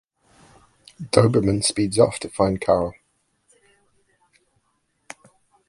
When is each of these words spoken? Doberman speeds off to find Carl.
Doberman 0.99 1.63
speeds 1.63 1.99
off 1.99 2.17
to 2.21 2.27
find 2.29 2.59
Carl. 2.59 2.95